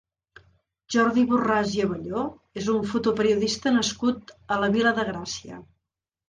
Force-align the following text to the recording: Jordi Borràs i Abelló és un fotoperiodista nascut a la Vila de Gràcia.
Jordi 0.93 1.25
Borràs 1.33 1.75
i 1.79 1.83
Abelló 1.83 2.23
és 2.61 2.71
un 2.77 2.87
fotoperiodista 2.95 3.75
nascut 3.77 4.35
a 4.57 4.59
la 4.65 4.71
Vila 4.79 4.95
de 5.03 5.07
Gràcia. 5.13 5.63